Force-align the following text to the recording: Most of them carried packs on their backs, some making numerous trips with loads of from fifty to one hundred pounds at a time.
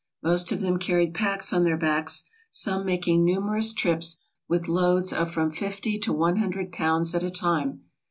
Most 0.23 0.51
of 0.51 0.61
them 0.61 0.79
carried 0.79 1.13
packs 1.13 1.53
on 1.53 1.63
their 1.63 1.77
backs, 1.77 2.23
some 2.49 2.83
making 2.83 3.23
numerous 3.23 3.71
trips 3.71 4.17
with 4.47 4.67
loads 4.67 5.13
of 5.13 5.29
from 5.31 5.51
fifty 5.51 5.99
to 5.99 6.11
one 6.11 6.37
hundred 6.37 6.71
pounds 6.71 7.13
at 7.13 7.21
a 7.21 7.29
time. 7.29 7.81